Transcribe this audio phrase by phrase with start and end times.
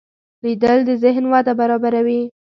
[0.43, 2.21] لیدل د ذهن وده برابروي